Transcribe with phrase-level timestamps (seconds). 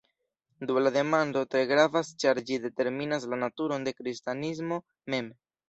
[0.69, 4.83] Do la demando tre gravas ĉar ĝi determinas la naturon de kristanismo
[5.17, 5.33] mem.